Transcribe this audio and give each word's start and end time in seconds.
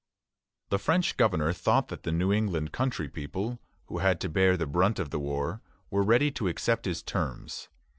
The 0.69 0.79
French 0.79 1.15
governor 1.15 1.53
thought 1.53 1.89
that 1.89 2.01
the 2.01 2.11
New 2.11 2.33
England 2.33 2.71
country 2.71 3.07
people, 3.07 3.59
who 3.85 3.99
had 3.99 4.19
to 4.21 4.29
bear 4.29 4.57
the 4.57 4.65
brunt 4.65 4.97
of 4.97 5.11
the 5.11 5.19
war, 5.19 5.61
were 5.91 6.01
ready 6.01 6.31
to 6.31 6.47
accept 6.47 6.85
his 6.85 7.03
terms. 7.03 7.69